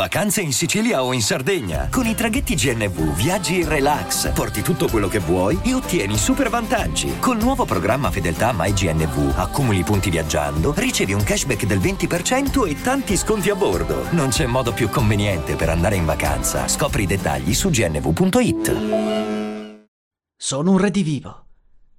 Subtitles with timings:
[0.00, 1.88] Vacanze in Sicilia o in Sardegna.
[1.90, 6.48] Con i traghetti GNV viaggi in relax, porti tutto quello che vuoi e ottieni super
[6.48, 7.18] vantaggi.
[7.18, 13.14] Col nuovo programma Fedeltà MyGNV accumuli punti viaggiando, ricevi un cashback del 20% e tanti
[13.14, 14.06] sconti a bordo.
[14.12, 16.66] Non c'è modo più conveniente per andare in vacanza.
[16.66, 18.76] Scopri i dettagli su gnv.it.
[20.34, 21.44] Sono un redivivo.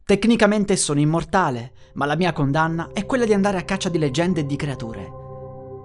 [0.03, 4.39] Tecnicamente sono immortale, ma la mia condanna è quella di andare a caccia di leggende
[4.39, 5.20] e di creature.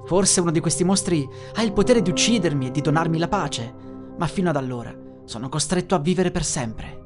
[0.07, 3.75] Forse uno di questi mostri ha il potere di uccidermi e di donarmi la pace,
[4.16, 7.02] ma fino ad allora sono costretto a vivere per sempre.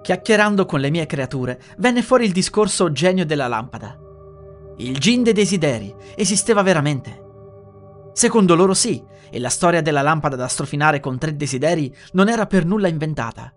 [0.00, 3.98] Chiacchierando con le mie creature, venne fuori il discorso genio della lampada.
[4.76, 7.26] Il gin dei desideri esisteva veramente.
[8.12, 12.46] Secondo loro sì, e la storia della lampada da strofinare con tre desideri non era
[12.46, 13.52] per nulla inventata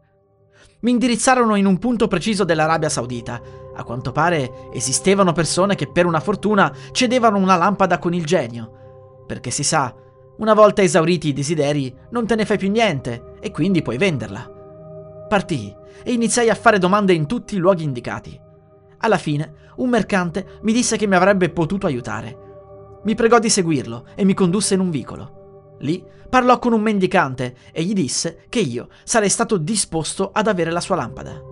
[0.82, 3.40] mi indirizzarono in un punto preciso dell'Arabia Saudita.
[3.82, 9.24] A quanto pare esistevano persone che per una fortuna cedevano una lampada con il genio.
[9.26, 9.92] Perché si sa,
[10.38, 15.26] una volta esauriti i desideri non te ne fai più niente e quindi puoi venderla.
[15.28, 18.40] Partii e iniziai a fare domande in tutti i luoghi indicati.
[19.00, 22.38] Alla fine, un mercante mi disse che mi avrebbe potuto aiutare.
[23.04, 25.78] Mi pregò di seguirlo e mi condusse in un vicolo.
[25.80, 30.70] Lì parlò con un mendicante e gli disse che io sarei stato disposto ad avere
[30.70, 31.51] la sua lampada.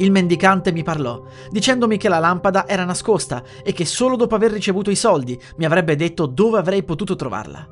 [0.00, 4.52] Il mendicante mi parlò, dicendomi che la lampada era nascosta e che solo dopo aver
[4.52, 7.66] ricevuto i soldi mi avrebbe detto dove avrei potuto trovarla.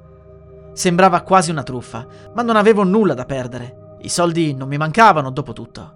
[0.72, 3.96] Sembrava quasi una truffa, ma non avevo nulla da perdere.
[4.00, 5.94] I soldi non mi mancavano, dopo tutto.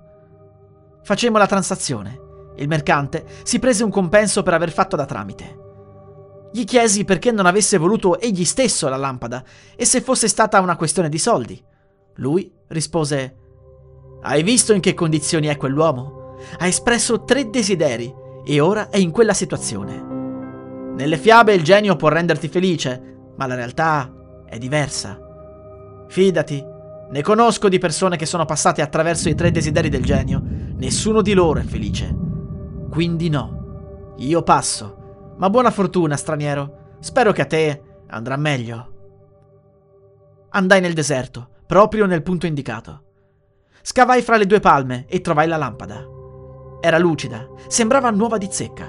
[1.02, 2.28] Facemmo la transazione.
[2.56, 5.58] Il mercante si prese un compenso per aver fatto da tramite.
[6.52, 9.42] Gli chiesi perché non avesse voluto egli stesso la lampada
[9.76, 11.62] e se fosse stata una questione di soldi.
[12.16, 13.36] Lui rispose:
[14.22, 16.19] Hai visto in che condizioni è quell'uomo?
[16.58, 18.12] Ha espresso tre desideri
[18.44, 20.08] e ora è in quella situazione.
[20.94, 24.12] Nelle fiabe il genio può renderti felice, ma la realtà
[24.46, 25.18] è diversa.
[26.08, 26.64] Fidati,
[27.10, 30.42] ne conosco di persone che sono passate attraverso i tre desideri del genio.
[30.44, 32.14] Nessuno di loro è felice.
[32.90, 34.98] Quindi no, io passo
[35.40, 36.96] ma buona fortuna, straniero.
[37.00, 38.88] Spero che a te andrà meglio.
[40.50, 43.04] Andai nel deserto, proprio nel punto indicato.
[43.80, 46.09] Scavai fra le due palme e trovai la lampada.
[46.80, 48.88] Era lucida, sembrava nuova di zecca.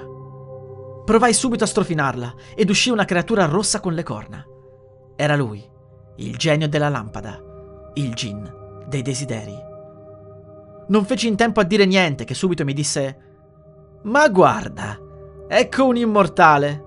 [1.04, 4.44] Provai subito a strofinarla ed uscì una creatura rossa con le corna.
[5.16, 5.62] Era lui,
[6.16, 7.40] il genio della lampada,
[7.94, 9.56] il gin dei desideri.
[10.88, 13.18] Non feci in tempo a dire niente che subito mi disse
[14.02, 14.98] Ma guarda,
[15.54, 16.82] Ecco un immortale.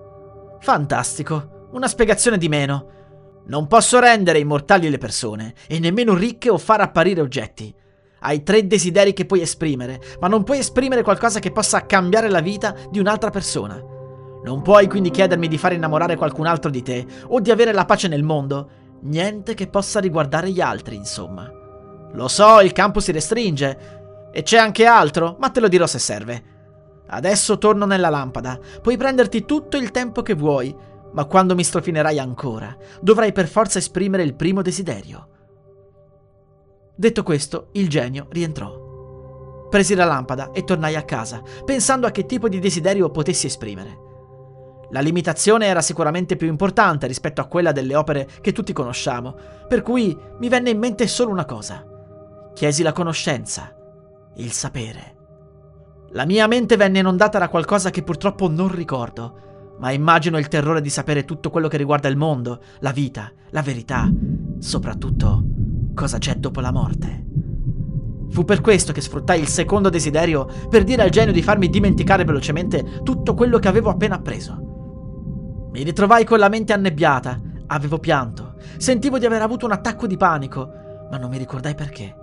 [0.59, 3.44] Fantastico, una spiegazione di meno.
[3.45, 7.71] Non posso rendere immortali le persone, e nemmeno ricche o far apparire oggetti.
[8.19, 12.39] Hai tre desideri che puoi esprimere, ma non puoi esprimere qualcosa che possa cambiare la
[12.39, 13.81] vita di un'altra persona.
[14.43, 17.85] Non puoi quindi chiedermi di far innamorare qualcun altro di te, o di avere la
[17.85, 18.69] pace nel mondo.
[19.01, 21.51] Niente che possa riguardare gli altri, insomma.
[22.13, 24.29] Lo so, il campo si restringe.
[24.31, 26.43] E c'è anche altro, ma te lo dirò se serve.
[27.07, 28.59] Adesso torno nella lampada.
[28.81, 30.75] Puoi prenderti tutto il tempo che vuoi,
[31.13, 35.29] ma quando mi strofinerai ancora, dovrai per forza esprimere il primo desiderio.
[36.97, 39.67] Detto questo, il genio rientrò.
[39.69, 44.03] Presi la lampada e tornai a casa, pensando a che tipo di desiderio potessi esprimere.
[44.91, 49.35] La limitazione era sicuramente più importante rispetto a quella delle opere che tutti conosciamo,
[49.67, 51.85] per cui mi venne in mente solo una cosa.
[52.53, 53.75] Chiesi la conoscenza,
[54.35, 55.16] il sapere.
[56.12, 60.79] La mia mente venne inondata da qualcosa che purtroppo non ricordo, ma immagino il terrore
[60.79, 64.09] di sapere tutto quello che riguarda il mondo, la vita, la verità,
[64.59, 65.54] soprattutto
[65.95, 67.25] cosa c'è dopo la morte.
[68.29, 72.25] Fu per questo che sfruttai il secondo desiderio per dire al genio di farmi dimenticare
[72.25, 75.69] velocemente tutto quello che avevo appena appreso.
[75.72, 80.17] Mi ritrovai con la mente annebbiata, avevo pianto, sentivo di aver avuto un attacco di
[80.17, 80.69] panico,
[81.09, 82.16] ma non mi ricordai perché.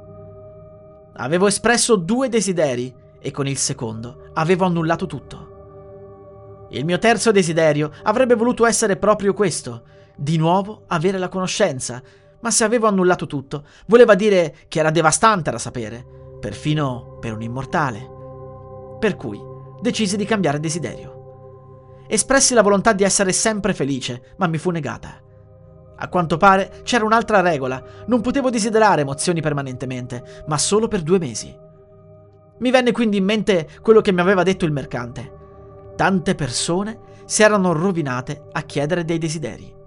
[1.14, 6.66] Avevo espresso due desideri e con il secondo avevo annullato tutto.
[6.70, 9.82] Il mio terzo desiderio avrebbe voluto essere proprio questo,
[10.16, 12.02] di nuovo avere la conoscenza,
[12.42, 16.04] ma se avevo annullato tutto, voleva dire che era devastante da sapere,
[16.38, 18.10] perfino per un immortale.
[18.98, 19.40] Per cui
[19.80, 22.04] decisi di cambiare desiderio.
[22.06, 25.20] Espressi la volontà di essere sempre felice, ma mi fu negata.
[25.96, 31.18] A quanto pare c'era un'altra regola, non potevo desiderare emozioni permanentemente, ma solo per due
[31.18, 31.56] mesi.
[32.58, 35.40] Mi venne quindi in mente quello che mi aveva detto il mercante.
[35.96, 39.81] Tante persone si erano rovinate a chiedere dei desideri.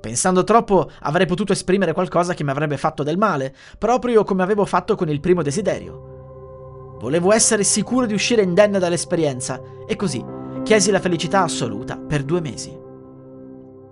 [0.00, 4.64] Pensando troppo avrei potuto esprimere qualcosa che mi avrebbe fatto del male, proprio come avevo
[4.64, 6.96] fatto con il primo desiderio.
[6.98, 10.24] Volevo essere sicuro di uscire indenne dall'esperienza e così
[10.62, 12.78] chiesi la felicità assoluta per due mesi.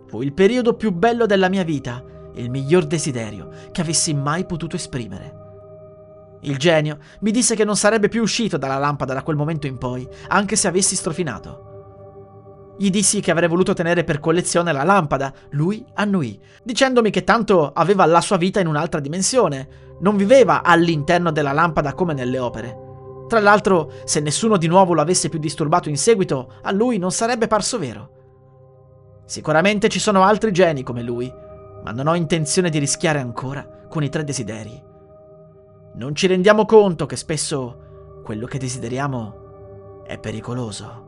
[0.07, 2.03] Fu il periodo più bello della mia vita,
[2.35, 5.47] il miglior desiderio che avessi mai potuto esprimere.
[6.43, 9.77] Il genio mi disse che non sarebbe più uscito dalla lampada da quel momento in
[9.77, 11.68] poi, anche se avessi strofinato.
[12.79, 17.73] Gli dissi che avrei voluto tenere per collezione la lampada, lui annuì, dicendomi che tanto
[17.73, 22.87] aveva la sua vita in un'altra dimensione, non viveva all'interno della lampada come nelle opere.
[23.27, 27.11] Tra l'altro, se nessuno di nuovo lo avesse più disturbato in seguito, a lui non
[27.11, 28.11] sarebbe parso vero.
[29.27, 31.31] Sicuramente ci sono altri geni come lui,
[31.83, 34.81] ma non ho intenzione di rischiare ancora con i tre desideri.
[35.95, 41.08] Non ci rendiamo conto che spesso quello che desideriamo è pericoloso.